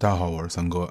[0.00, 0.90] 大家好，我是三哥。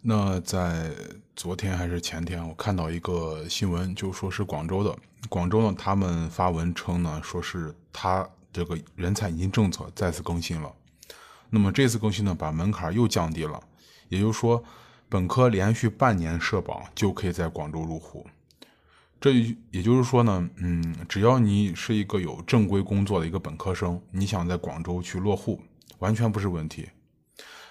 [0.00, 0.90] 那在
[1.36, 4.98] 昨天还是前天，我看到一个新闻，就说是广州的。
[5.28, 10.72] 广州呢，他们发文称呢，说是他这个人才引进政策再次更新了。
[11.50, 13.60] 那么这次更新呢，把门槛又降低了，
[14.08, 14.64] 也就是说，
[15.10, 18.26] 本科连续半年社保就可以在广州入户。
[19.20, 19.34] 这
[19.70, 25.60] 也就是说呢，嗯，只要你是一个有正规工作的一个本科生，你想在广州去落户，
[25.98, 26.88] 完全不是问题。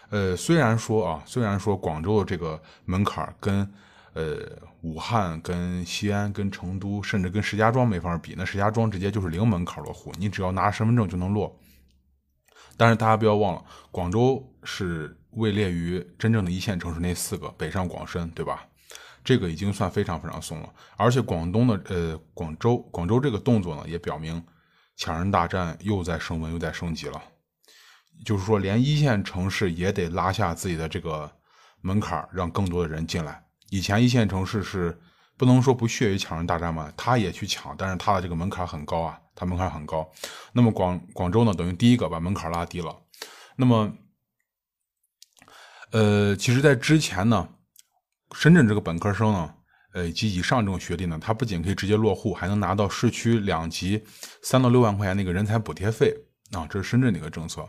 [0.09, 3.69] 呃，虽然说啊，虽然说广州的这个门槛跟
[4.13, 4.37] 呃
[4.81, 11.57] 武汉、跟西安、跟成都，甚至跟石家庄没法比，那石家庄直接就是零门槛落户，你只要拿身份证就能落。
[12.77, 18.65] 但是大家不要忘了，广州是位列于真正的一线城市那四个，北上广深，对吧？
[19.23, 20.69] 这个已经算非常非常松了。
[20.95, 24.41] 而且广东的呃广州，广州这个动作呢，也表明
[24.95, 27.21] 抢人大战又在升温，又在升级了。
[28.25, 31.31] 就是说，连一线城市也得拉下自己的这个
[31.81, 33.43] 门槛，让更多的人进来。
[33.69, 34.99] 以前一线城市是
[35.37, 40.09] 不能说不屑于抢人大战嘛，他也去抢，但是他的这个门槛很高啊，他门槛很高。
[40.51, 42.95] 那么广广州呢，等于第一个把门槛拉低了。
[43.55, 43.93] 那么，
[45.91, 47.47] 呃，其实，在之前呢，
[48.33, 49.53] 深圳这个本科生呢，
[49.93, 54.03] 呃，及以上这种学历呢，他不仅可以直接落户，还能拿到市区两级
[54.41, 56.13] 三到六万块钱那个人才补贴费
[56.51, 57.67] 啊，这是深圳的一个政策。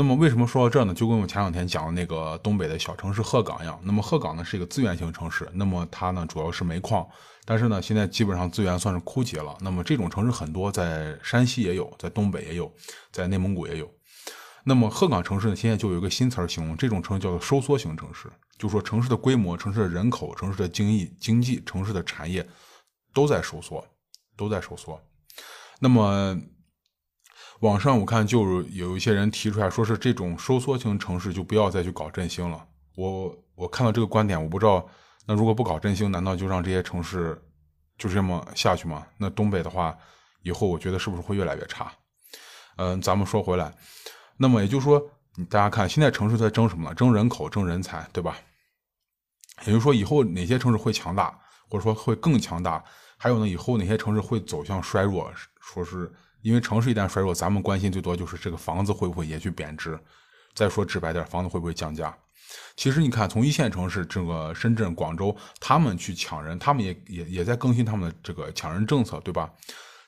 [0.00, 0.94] 那么为什么说到这儿呢？
[0.94, 3.78] 就跟我前两天讲的那个东北的小城市鹤岗一样。
[3.82, 7.06] 那么鹤岗呢是一个资源型城市，那么它呢主要是煤矿，
[7.44, 9.54] 但是呢现在基本上资源算是枯竭了。
[9.60, 12.72] 那么这种城市很多，在山西也有，在东北也有，
[13.12, 13.92] 在内蒙古也有。
[14.64, 18.26] 那么鹤岗城市呢现在就有一个新词儿形容这种城市叫做收缩型城市，
[18.56, 22.48] 就说城市的规模、城市的人口、城市的经济、经济、城市的产业
[23.12, 23.86] 都在收缩，
[24.34, 24.98] 都在收缩。
[25.78, 26.40] 那么。
[27.60, 32.66] 网上我看就有一些人提出来说是这种收缩型城市就不要再去搞振兴了。
[32.96, 34.88] 我我看到这个观点，我不知道
[35.26, 37.38] 那如果不搞振兴，难道就让这些城市
[37.98, 39.06] 就这么下去吗？
[39.18, 39.94] 那东北的话，
[40.42, 41.92] 以后我觉得是不是会越来越差？
[42.76, 43.74] 嗯，咱们说回来，
[44.38, 44.98] 那么也就是说，
[45.50, 46.94] 大家看现在城市在争什么呢？
[46.94, 48.38] 争人口，争人才，对吧？
[49.66, 51.38] 也就是说，以后哪些城市会强大，
[51.68, 52.82] 或者说会更强大？
[53.18, 55.30] 还有呢，以后哪些城市会走向衰弱？
[55.60, 56.10] 说是。
[56.42, 59.98] 因为城市一旦衰弱，咱们关心最多就是这个房子会不会也去贬值。
[60.54, 62.16] 再说直白点，房子会不会降价？
[62.76, 69.52] 其实你看，从一线城市这个深圳、广州，他们去抢人，他们也也也在更新他们的这个抢人政策，对吧？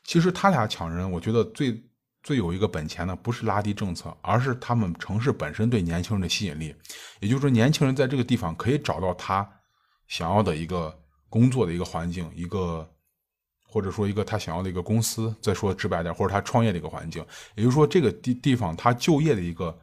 [0.05, 1.81] 其实他俩抢人，我觉得最
[2.23, 6.75] 最有一个本钱的，不是拉低政策，而是他们城市本身对年轻人的吸引力。
[7.21, 9.49] 也就是说，年轻人在这个地方可以找到他
[10.09, 12.89] 想要的一个工作的一个环境，一个。
[13.73, 17.25] 或者说一个他想要的一个公司，再说直白点，或者他创业的一个环境，
[17.55, 19.75] 也就是说这个地地方他就业的一个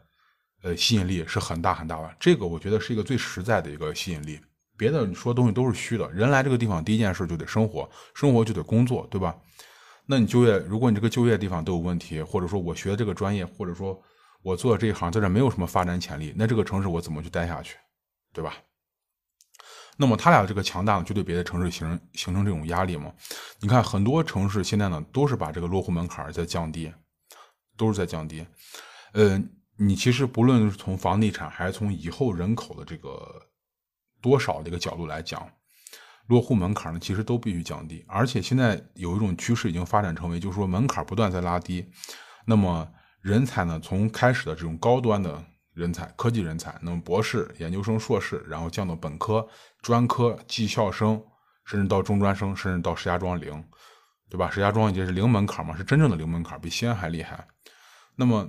[0.62, 2.16] 呃吸引力是很大很大的。
[2.20, 4.40] 这个我觉得是一个最实在的一个吸引力。
[4.78, 6.10] 别的你说东西都是虚的。
[6.12, 9.36] 人来这个地方第一件事就得生活，生活就得工作，对吧？
[10.06, 14.00] 那你就业，如果你这个就业地方都有问题，或者说我学这个专业，或者说
[14.42, 17.76] 我做这一行在这没有什么发展潜力，那这个城市我怎么去待下去，
[18.34, 18.54] 对吧？
[20.02, 23.12] 那么他俩的这个强大呢，就对别的城市形成形成这种压力嘛？
[23.60, 26.90] 你看很多城市现在呢，都是把这个落户门槛在降低，
[27.76, 28.46] 都是在降低。
[29.12, 29.38] 呃，
[29.76, 33.46] 你其实不论是从房地产还是从以后人口的这个
[34.22, 35.46] 多少的一个角度来讲，
[36.28, 38.06] 落户门槛呢，其实都必须降低。
[38.08, 41.86] 而且现在有一种趋势已经发展成为，就是说门槛不断在拉低，
[42.46, 42.90] 那么
[43.20, 45.44] 人才呢，从开始的这种高端的。
[45.80, 49.48] 人才，科技人才，那么博士、研究生、硕士，然后降到本科、
[49.82, 51.20] 专科、技校生，
[51.66, 53.64] 甚至到中专生，甚至到石家庄零，
[54.30, 54.50] 对吧？
[54.52, 57.48] 石家庄已经是零门槛嘛，是真正的零门槛，比西安还厉害。
[58.16, 58.48] 那么，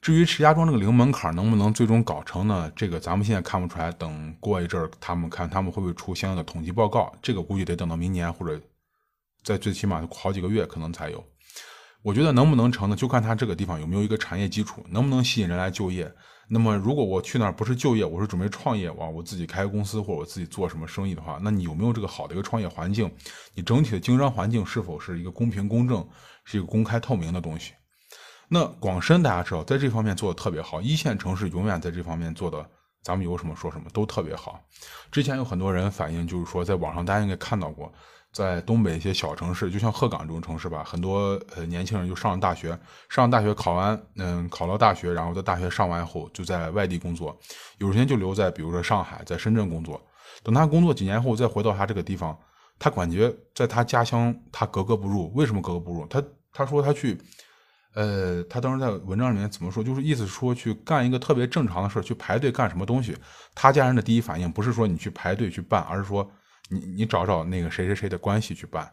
[0.00, 2.70] 至于石家庄这个零门槛能不能最终搞成呢？
[2.74, 8.60] 这个咱们现在看不出来，等过一阵，他们看他们会不会出相应的统计报告，这个估计得等到明年或者
[9.44, 11.24] 在最起码好几个月可能才有。
[12.02, 12.96] 我觉得能不能成呢？
[12.96, 16.10] 就看他这个地方有没有一个产业基础，能不能吸引人来就业。
[16.48, 23.08] 那么，如果我去那儿不是就业，我是准备创业，哇，我自己开公司或者我自己做什么生意的话，那你有没有这个好的一个创业环境？
[23.54, 26.04] 你整体的经商环境是否是一个公平公正，
[26.44, 27.74] 是一个公开透明的东西？
[28.48, 32.68] 那广深大家知道，在这方面做的特别好，一线城市永远在这方面做的，
[33.02, 34.60] 咱们有什么说什么，都特别好。
[35.12, 37.92] 之前有很多人反映，就是说在网上大家应该看到过。
[38.32, 42.78] 在东北一些小城市，就像鹤岗这种城市吧，很多呃年轻人就上了大学，
[43.08, 47.36] 上了大学考完，嗯，考到大学，然后在大学上完以后就在外地工作，
[47.78, 50.00] 有时间就留在比如说上海，在深圳工作。
[50.44, 52.38] 等他工作几年后再回到他这个地方，
[52.78, 55.32] 他感觉在他家乡他格格不入。
[55.34, 56.06] 为什么格格不入？
[56.06, 56.22] 他
[56.52, 57.18] 他说他去，
[57.94, 59.82] 呃，他当时在文章里面怎么说？
[59.82, 63.16] 就是意思说去干一个特别正常的事去排队干什么东西。
[63.56, 66.30] 他家人的第一反应不是说你去排队去办，而是说
[66.70, 68.90] 你你找找那个谁谁谁的关系去办。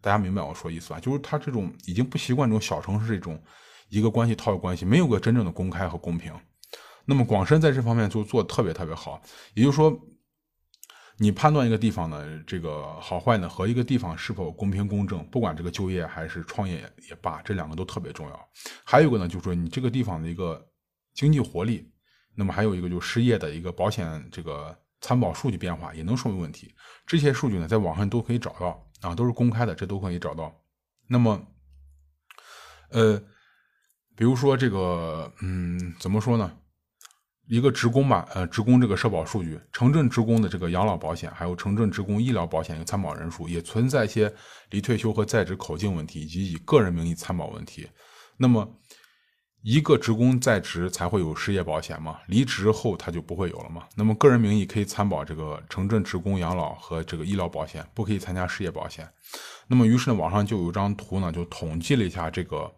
[0.00, 0.98] 大家明白我说意思吧？
[0.98, 3.40] 就是他这种已经不习惯这种小城市这种
[3.88, 6.32] 一个关系套一个关系，没有个真正的公开和公平。
[7.04, 9.22] 那么广深在这方面就做特别特别好，
[9.54, 9.96] 也就是说。
[11.18, 18.48] 你判断一个地方的这个好坏呢，和一个地方是否公平公正，不管这个就业还是创业也罢，这两个都特别重要。
[18.82, 20.66] 还有一个呢，就是说你这个地方的一个
[21.14, 21.88] 经济活力，
[22.34, 26.74] 那么还有一个就是失业的一个保险这个参保数据变化，也能说明问题。
[27.06, 30.50] 这些数据呢，在网上都可以找到啊，都是公开的，这都可以找到。
[31.08, 31.46] 那么，
[32.88, 33.22] 呃，
[34.16, 36.56] 比如说这个，嗯，怎么说呢？
[37.48, 44.32] 一个职工吧，呃，职工这个社保数据，城镇职工的这个养老保险，还有城镇职工医疗保险一个参保人数，也存在一些
[44.70, 47.86] 离退休和在职口径问题，以及以个人名义参保问题。
[48.38, 48.80] 那么，
[49.62, 52.20] 一个职工在职才会有失业保险嘛？
[52.26, 53.86] 离职后他就不会有了嘛？
[53.94, 59.08] 那么，个人名义可以参保这个城镇职工养老和这个医疗保险，不可以参加失业保险。
[59.66, 62.74] 那么，于是呢，网上就有一张图呢，就统计了一下这个，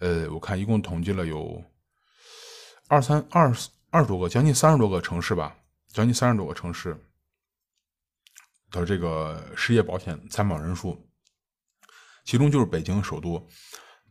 [0.00, 1.62] 呃，我看一共统计了有
[2.88, 3.54] 二三二。
[3.90, 5.56] 二十多个，将近三十多个城市吧，
[5.92, 7.00] 将近三十多个城市
[8.72, 11.00] 的这个失业保险参保人数，
[12.24, 13.46] 其中就是北京首都。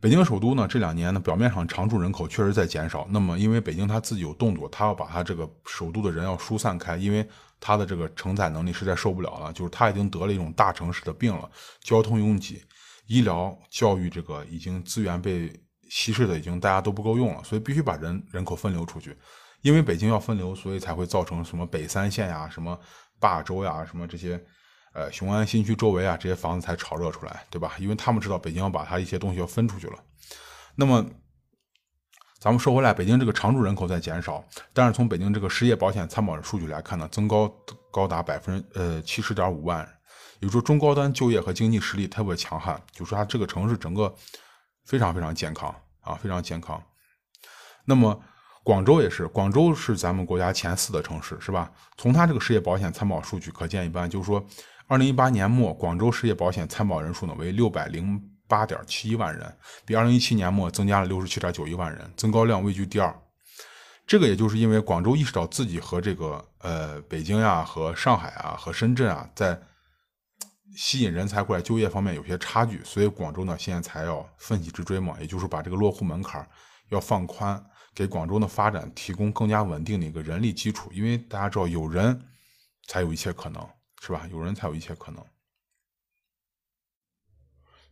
[0.04, 3.06] 北京首都呢，这两年呢，表面上常住人口确实在减少。
[3.08, 7.26] 那么，因为北京它自己有动作，它要把它这个首都的人要疏散开，因为
[7.58, 9.50] 它的这个承载能力实在受不了了。
[9.54, 12.62] 就是它已经得了一种大城市的病了，交通拥挤，
[13.06, 15.50] 医疗、教育这个已经资源被
[15.88, 19.16] 稀释的已经大家都不够用了，所以必须把人人口分流出去。
[19.62, 22.78] 因为北京要分流，所以才会造成什么北三线呀、什么
[23.18, 24.38] 霸州呀、什么这些，
[24.94, 27.74] 呃，雄安新区周围啊这些房子才炒热出来，对吧？
[27.78, 29.98] 因为他们知道北京要把它一些东西要分出去了。
[30.76, 31.04] 那么，
[32.38, 37.52] 咱们说回来，北京这个常住人口在减少，但是从北京这个失业保险参保的数据来看呢，增高
[37.90, 39.80] 高达百分呃七十点五万，
[40.38, 44.14] 也就是说中高端就业和经济实力特别强悍，就说它这个城市整个
[44.86, 46.80] 非常非常健康啊，非常健康。
[47.84, 48.22] 那么。
[48.66, 51.70] 广州也是，广州是咱们国家前四的城市，是吧？
[51.98, 54.42] 从它这个失业保险参保数据可见一斑，就是说，
[54.86, 63.14] 二零一八年末，广州失业保险参保人数呢为六百零八点七一万人，比二零一七年末增加了六十七点九一万人，增高量位居第二。
[64.06, 69.58] 这个也就是因为广州意识到自己和这个呃北京呀、和上海啊、和深圳啊，在
[70.76, 76.46] 吸引人才过来就业方面有些差距，所以广州呢现在才要奋起直追嘛，也就是把这个落户门槛
[76.90, 77.64] 要放宽。
[77.94, 82.20] 给广州的发展提供更加稳定的一个人力基础，因为大家知道有人
[82.88, 83.64] 才有一切可能，
[84.06, 84.28] 是吧？
[84.30, 85.24] 有人才有一切可能。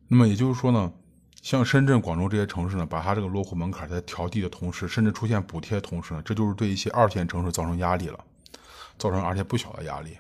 [0.09, 0.93] 那么也就是说呢，
[1.41, 8.23] 像深圳、广州这些城市呢，把它这个落户门槛在调低的同时，甚至出现补贴的同时呢，这就是对一些二线城市造成压力了，
[8.99, 10.19] 造成而且不小的压力。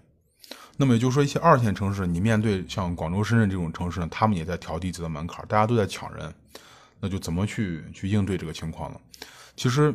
[0.78, 6.34] 那么也就是说，一些二线城市，你面对像广州、深圳这种城市呢，他们也在调低自己的门槛，大家都在抢人，
[7.00, 8.98] 那就怎么去去应对这个情况呢？
[9.54, 9.94] 其实，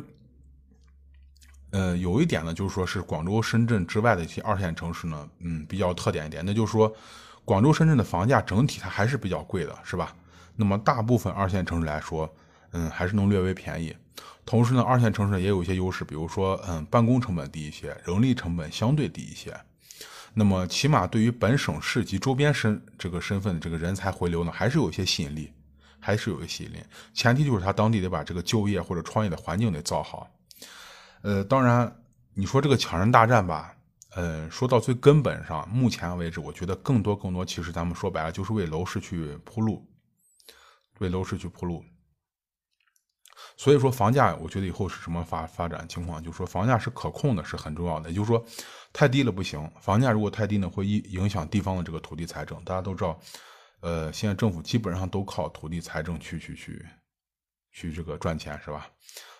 [1.70, 6.90] 呃，有一点呢，就是说是广州、深圳之外的一些二线城市呢，嗯，比较特点一点，那就是说，
[7.44, 10.14] 广州、深圳的房价整体它还是比较贵的，是吧？
[10.56, 12.34] 那么大部分二线城市来说，
[12.72, 13.94] 嗯，还是能略微便宜。
[14.46, 19.54] 同时呢，二线城市也有一些优势，比如说，嗯，办公成本低一些，人力成本相对低一些。
[20.34, 25.52] 那么，起码对于本省市及周边身这个身份的这个人才回流呢，还是有一些吸引力。
[26.00, 26.76] 还是有个吸引力，
[27.12, 30.30] 前提就是他当地得把这个就业或者创业的环境得造好。
[31.22, 32.02] 呃，当然，
[32.34, 33.74] 你说这个抢人大战吧，
[34.14, 39.86] 呃，说到最根本上，目前为止，我觉得更多更多，其实咱们说白了，就是为楼市去铺路，
[40.98, 41.84] 为楼市去铺路。
[43.56, 46.22] 所以说，房价，我觉得以后是什么发发展情况？
[46.22, 48.08] 就是说，房价是可控的，是很重要的。
[48.08, 48.44] 也就是说，
[48.92, 52.62] 太低了不行，房价如果太低呢，会影影响地方的这个土地财政。
[52.64, 53.18] 大家都知道。
[53.80, 56.84] 呃，现在政府基本上都靠土地财政去去去
[57.70, 58.88] 去这个赚钱，是吧？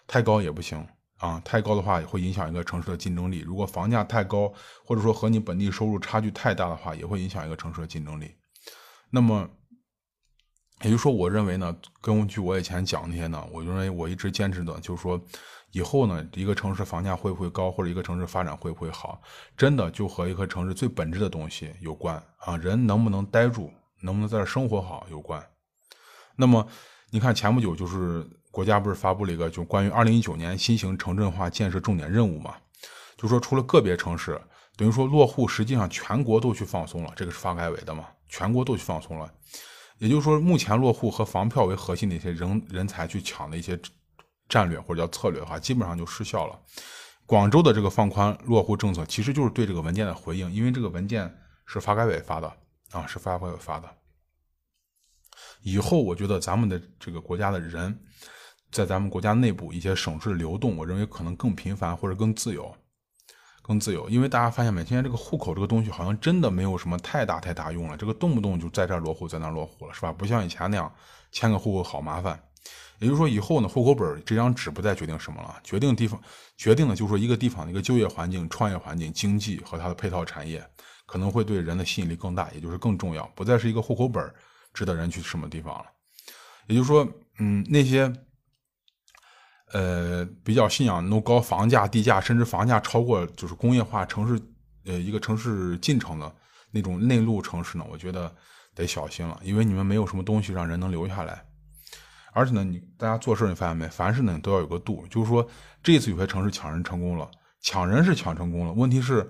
[0.07, 0.87] 太高也不行
[1.19, 3.41] 啊，太高的话也会影响一个城市的竞争力。
[3.41, 4.53] 如果房价太高，
[4.85, 8.35] 或者说和你本地收入差距太大的话，也会影响一个城市的竞争力。
[9.11, 9.49] 那么，
[10.83, 15.21] 也就是说，我认为呢，根据我以前讲那些呢，我认为我一直坚持的，就是说，
[15.73, 19.21] 以后呢，一个城市房价会不会高，或者一个城市发展会不会好，
[19.57, 23.71] 真的就和一个城市最本质的东西有关啊，人能不能待住。
[24.01, 25.45] 能不能在这生活好有关？
[26.37, 26.65] 那么
[27.11, 32.57] 你看，前不久就是国家不是发布了一个就关于二零一九年新型城镇化建设重点任务嘛？
[33.17, 34.41] 就说除了个别城市，
[34.77, 38.07] 等于说落户实际上全国都去放松了，这个是发改委的嘛？
[38.29, 39.33] 全国都去放松了。
[39.99, 43.77] 也就是说，目前落户和房票为核心的一些人人才去抢的一些
[44.49, 46.57] 战略或者叫策略的话，基本上就失效了。
[47.27, 51.37] 广州的这个放宽落户政策，其实就是对这个文件的回应，因为这个文件
[51.67, 52.47] 是发改委发的
[52.93, 53.89] 啊，是发改委发的。
[55.63, 57.99] 以后我觉得咱们的这个国家的人，
[58.71, 62.75] 在咱们国家内部一些省市流动，我认为可能更频繁或者更自由。
[63.61, 64.83] 更自由，因为大家发现没？
[64.83, 70.11] 现在这个户口这个东西好像真的没有什么太大太大用了，这个动不动就在这落户，在那落户了，是吧？
[70.11, 70.91] 不像以前那样
[71.31, 72.43] 迁个户口好麻烦。
[72.99, 76.19] 也就是说，以后呢，户口本这张纸不再决定什么了，决定地方
[76.57, 80.67] 决定的就是说一个地方的一个就业环境、创业环境、经济和它的配套产业，
[81.05, 84.33] 可能会对人的吸引力更大，也就是更重要，不再是一个户口本
[84.73, 85.85] 值得人去什么地方了。
[86.69, 87.07] 也就是说，
[87.39, 88.11] 嗯，那些。
[89.73, 94.41] 呃，比较信仰弄高房价、地价，甚至房价超过就是工业化城市，
[94.87, 96.35] 呃，一个城市进程的
[96.71, 98.35] 那种内陆城市呢，我觉得
[98.75, 101.45] 得小心了，因为你们没有什么东西让人能留下来。
[102.33, 103.89] 而且呢，你大家做事你发现没？
[103.89, 105.47] 凡事呢都要有个度，就是说
[105.83, 107.29] 这次有些城市抢人成功了，
[107.61, 109.29] 抢人是抢成功了，问题是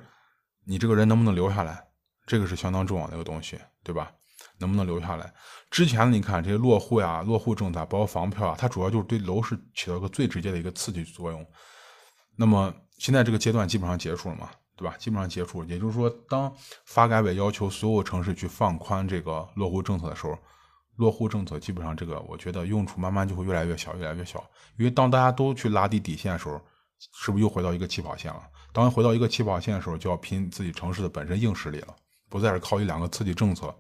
[0.64, 1.82] 你这个人能不能留下来，
[2.26, 4.12] 这个是相当重要的一个东西，对吧？
[4.58, 5.32] 能不能留下来？
[5.70, 11.46] 之前你看这些落户呀、落户政策，包括房票啊，它主要就是对楼市起到一个最直接的一个刺激作用。
[12.36, 14.94] 那么现在这个阶段基本上结束了嘛，对吧？
[14.98, 16.52] 基本上结束，也就是说，当
[16.84, 20.38] 发改委要求所有城市去放宽这个落户政策的时候，
[20.96, 24.44] 落户政策基本上这个我觉得用处慢慢就会越来越小，越来越小。
[24.76, 26.60] 因为当大家都去拉低底线的时候，
[27.14, 28.42] 是不是又回到一个起跑线了？
[28.72, 31.94] 当回到一个起跑线的时候，就要拼自己城市的本身硬实力了，
[32.28, 33.74] 不再是靠一两个刺激政策。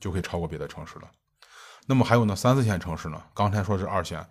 [0.00, 1.10] 就可以超过别的城市了。
[1.86, 3.20] 那么还有呢，三四线城市呢？
[3.34, 4.24] 刚才说是二线，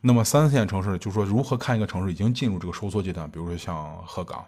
[0.00, 3.30] 那么三四线城市，就是说如何看一个城市已经进入这个收缩阶段？
[3.30, 4.46] 比如说像鹤岗，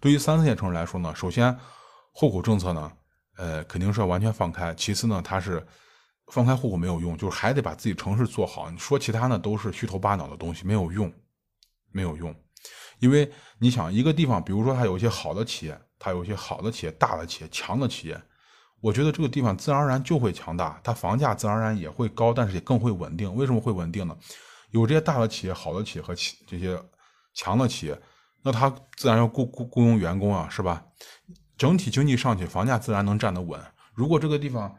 [0.00, 1.56] 对于三四线城市来说呢，首先
[2.12, 2.92] 户口政策呢，
[3.36, 4.74] 呃，肯定是要完全放开。
[4.74, 5.64] 其次呢，它是
[6.28, 8.68] 放开户口没有用，就是还得把自己城市做好。
[8.70, 11.12] 你说其他呢，都是虚头巴脑的东西，没有用，
[11.92, 12.34] 没有用。
[12.98, 18.20] 因为你想一个地方，比如说它有一些好的企业，它有一些好的企业、大的企业、强的企业。
[18.84, 23.34] 我觉得这个地方自然而然就会强大，它房价自然而然也会高，但是也更会稳定。
[23.34, 24.14] 为什么会稳定呢？
[24.72, 26.78] 有这些大的企业、好的企业和企这些
[27.32, 27.98] 强的企业，
[28.42, 30.84] 那它自然要雇雇雇佣员工啊，是吧？
[31.56, 33.58] 整体经济上去，房价自然能站得稳。
[33.94, 34.70] 如果这个地方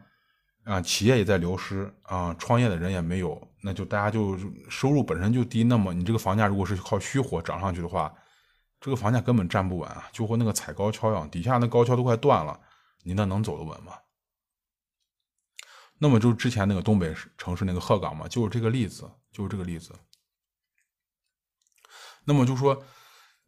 [0.62, 8.14] 啊，企业也在流失啊，创业的人也没有，那就大家就收入本身就低，那么你这个房价如果是靠虚火涨上去的话，
[8.80, 12.56] 这个房价根本站不稳啊，就和那个踩高跷一样，底下那高跷都快断了。
[13.06, 13.92] 你那能走得稳吗？
[15.96, 19.94] 那么就是之前那个东北城市那个鹤岗嘛，就是这个例子，就是这个例子。
[22.24, 22.82] 那么就说，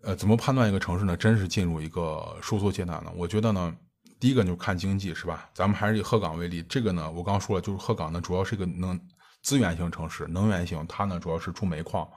[0.03, 1.17] 呃，怎么判断一个城市呢？
[1.17, 3.12] 真是进入一个收缩阶段呢？
[3.17, 3.77] 我觉得呢，
[4.21, 5.50] 第一个就是看经济，是吧？
[5.53, 8.99] 咱们还是以鹤岗为例，这个呢，我刚说了，就是鹤岗呢，主要是一个能
[9.43, 12.09] 资源型城市，能源型，它呢主要是出煤矿。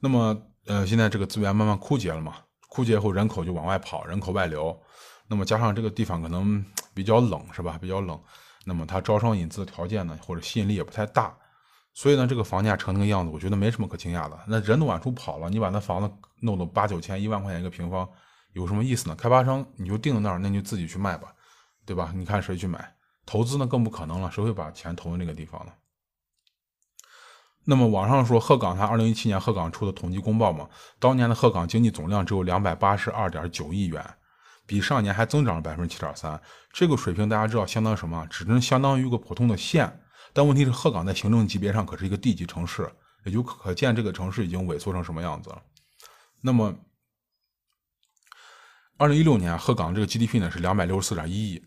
[0.00, 2.38] 那么，呃，现在这个资源慢慢枯竭了嘛？
[2.70, 4.82] 枯竭后，人口就往外跑，人口外流。
[5.32, 6.62] 那么加上这个地方可能
[6.92, 7.78] 比较冷，是吧？
[7.80, 8.20] 比较冷，
[8.66, 11.34] 那么它招商引资的条件呢，或者吸引力也不太大，
[11.94, 14.38] 所以呢，这个房价成那个样子，我觉得没什么可惊讶的。
[14.46, 18.06] 那人都往出跑了，你把那房子弄到八九千、一万块钱一个平方，
[18.52, 19.16] 有什么意思呢？
[19.16, 21.32] 开发商你就定在那儿，那你就自己去卖吧，
[21.86, 22.12] 对吧？
[22.14, 22.94] 你看谁去买？
[23.24, 25.72] 投资呢更不可能了，谁会把钱投在那个地方呢？
[27.64, 34.04] 那么网上说鹤岗，它二零一七年鹤岗出的统计公报嘛，当年的鹤岗经济总量只有两百八十二点九亿元。
[34.72, 36.40] 比上年还增长了百分之七点三，
[36.72, 38.26] 这个水平大家知道相当于什么？
[38.30, 40.00] 只能相当于一个普通的县。
[40.32, 42.90] 但问题是，鹤岗在行政级别上可是一个地级城市，
[43.26, 45.60] 也就可见这个城市已经萎缩成什么样子了。
[46.40, 46.74] 那么，
[48.96, 51.62] 二零一六年鹤岗这个 GDP 呢是两百六十四点一亿，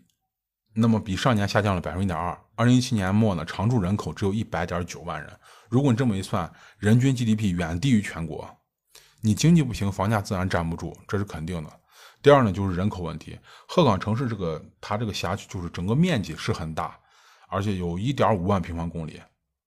[0.74, 2.36] 那么比上年下降了百分之一点二。
[2.56, 5.32] 二零一七年末呢，常住人口只有一百点九万人。
[5.70, 8.50] 如果你这么一算，人均 GDP 远低于全国，
[9.22, 11.70] 你经济不行，房价自然站不住，这是肯定的。
[12.26, 13.38] 第二呢，就是人口问题。
[13.68, 17.00] 鹤岗城市这个它这个辖区就是整个面积是很大，
[17.50, 19.22] 而且有一点五万平方公里，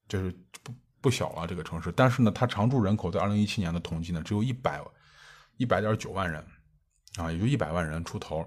[0.09, 1.93] 这是不不小了这个城市。
[1.93, 4.83] 但是呢，它常住人口在二零一七年的统计呢，只有一百
[5.57, 6.45] 一百点九万人，
[7.17, 8.45] 啊，也就一百万人出头。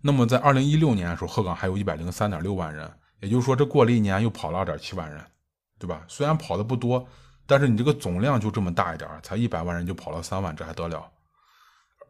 [0.00, 5.24] 那么在二零一六年的时候，鹤岗还有一百零三点六万人，也就是说这过了一年又跑了二点七万人，
[5.78, 6.04] 对吧？
[6.08, 7.06] 虽然跑的不多，
[7.46, 11.08] 但是你这个总量就这么大一点，才一百万人就跑了三万，这还得了？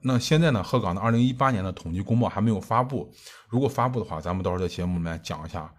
[0.07, 0.63] 那现在呢？
[0.63, 3.11] 鹤岗的二零一八年的统计公报还没有发布。
[3.49, 5.73] 如果发布的话，咱们到时候在节目里面讲一下，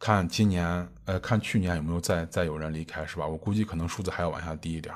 [0.00, 0.66] 看今年，
[1.04, 3.24] 呃，看去年有没有再再有人离开，是吧？
[3.24, 4.92] 我估计可能数字还要往下低一点。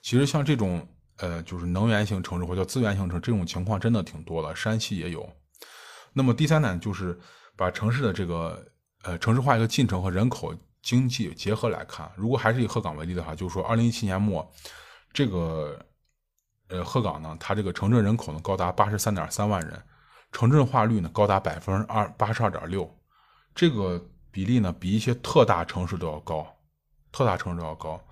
[0.00, 0.88] 其实像这种，
[1.18, 5.28] 呃，就是能源型城市或者资源型城这种情况真的挺多的，山西也有。
[6.14, 7.18] 那么第三呢，就是
[7.54, 8.66] 把城市的这个，
[9.02, 14.50] 呃城市化一个进程和人口经济结合来看，如果还是以鹤岗为例的话，就是说二零一七年末，
[15.12, 15.78] 这个
[16.68, 19.82] 呃鹤岗呢，它这个城镇人口呢高达八十三点三万人，
[20.32, 22.88] 城镇化率呢高达百分之二八十二点六，
[23.54, 26.46] 这个比例呢比一些特大城市都要高，
[27.12, 28.02] 特大城市都要高。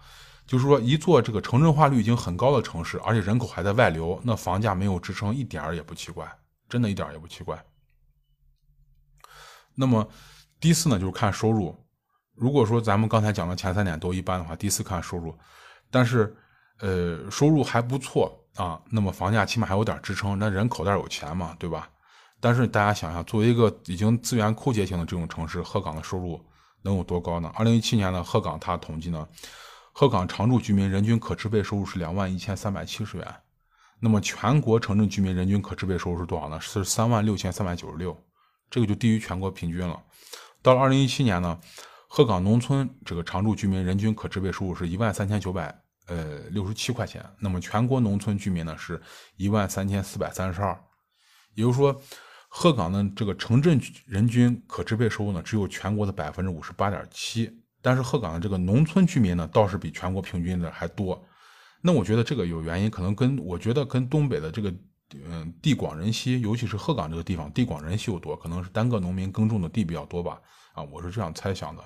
[0.44, 6.30] 就是说，一座这个城镇化率已经很高的城市，而且人口还在外流，那房价没有支撑，一点也不奇怪，
[6.68, 7.64] 真的一点儿也不奇怪。
[9.74, 10.06] 那么
[10.60, 11.74] 第四呢，就是看收入。
[12.34, 15.34] 如果说咱们刚才讲的前三点都一般的话，第四看收入，
[15.90, 16.36] 但是
[16.82, 21.88] 呃收入还不错啊，那么房价起码还有点支撑，那人口袋有钱嘛，对吧？
[22.40, 26.44] 但是大家想想，作为一个已经资源枯竭型的这种城市，鹤岗的收入
[26.82, 27.50] 能有多高呢？
[27.54, 29.26] 二零一七年呢，鹤岗它统计呢。
[29.94, 33.34] 鹤岗常住居民人均可支配收入是两万一千三百七十元，
[34.00, 36.60] 那么全国城镇居民人均可支配收入是多少呢？
[36.60, 38.16] 是三万六千三百九十六，
[38.70, 40.02] 这个就低于全国平均了。
[40.62, 41.60] 到了二零一七年呢，
[42.08, 45.81] 鹤岗农村这个常住居民人均可支配收入是一万三千九百
[46.12, 49.00] 呃六十七块钱，那么全国农村居民呢是
[49.36, 50.78] 一万三千四百三十二，
[51.54, 51.98] 也就是说，
[52.48, 57.50] 鹤岗的这个城镇人均可支配收入呢只有全国的百分之五十八点七。
[57.84, 61.20] 但是鹤岗的这个农村居民呢，倒是比全国平均的还多。
[61.80, 64.72] 那我觉得这个有原因，可能跟我觉得跟东北的这个
[65.24, 70.40] 嗯地广人稀，尤其是鹤岗这个地方地广人稀又多，可能是单个农民耕种的地比较多吧。
[70.74, 71.82] 啊，我是这样猜想的。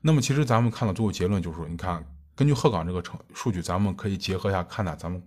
[0.00, 2.04] 那么其实咱们看到最后结论就是，你看
[2.36, 5.22] 根据鹤岗这个城数据，咱们可以结合一下看看咱们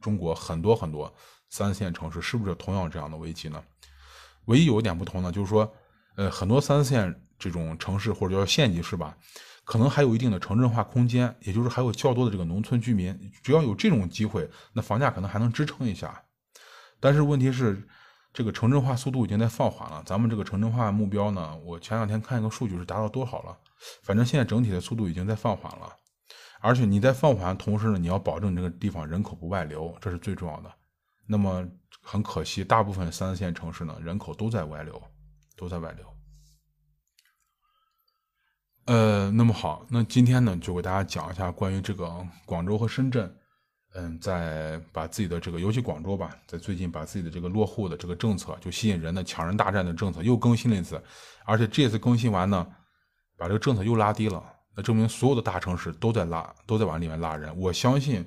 [0.00, 1.12] 中国很多很多
[1.50, 3.62] 三四线城市是不是同样这样的危机呢？
[4.46, 5.72] 唯一有一点不同呢，就是说
[6.16, 7.18] 呃很多三四线。
[7.38, 9.18] 这种城市或者叫县级市吧，
[9.64, 13.18] 可能还有一定的城镇化空间，也就是还有较多的这个农村居民。
[13.42, 16.22] 只要有这种机会，那房价可能还能支撑一下。
[17.00, 17.84] 但是问题是，
[18.32, 20.00] 这个城镇化速度已经在放缓了。
[20.06, 23.58] 咱们这个城镇化目标呢，我前两天看一个数据是达到多少了？
[24.04, 25.92] 反正现在整体的速度已经在放缓了。
[26.62, 30.72] 而且你在放缓的同时呢，你要保证这个地方人口不外流，这是最重要的。
[31.26, 31.66] 那么
[32.00, 35.02] 很可惜，大部分三四线城市呢，人口都在外流，
[35.56, 36.06] 都在外流。
[38.86, 43.32] 呃，那么好，那今天呢，就给大家讲一下关于这个广州和深圳，
[43.94, 51.02] 嗯，在把自己的这个，尤其广州吧，在最近把自己的这个落户的这个政策，就吸引人的抢人大战的政策又更新了一次，
[51.44, 52.66] 而且这次更新完呢，
[53.36, 54.44] 把这个政策又拉低了，
[54.74, 57.56] 那证明所有的大城市都在拉，都在往里面拉人。
[57.58, 58.24] 我相信，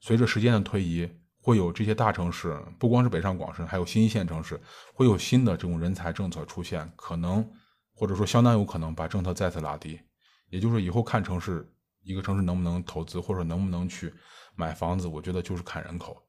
[0.00, 1.08] 随着时间的推移，
[1.40, 4.60] 会有这些大城市，不光是北上广深，还有新一线城市，
[4.94, 7.48] 会有新的这种人才政策出现，可能。
[7.94, 10.00] 或者说，相当有可能把政策再次拉低，
[10.48, 11.70] 也就是以后看城市
[12.02, 14.12] 一个城市能不能投资，或者能不能去
[14.56, 16.20] 买房子，我觉得就是看人口，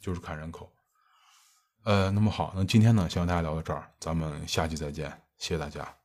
[0.00, 0.70] 就是看人口。
[1.84, 6.01] 呃，那么好，那今天呢，希望大家聊到这儿，咱们下期再见，谢谢大家。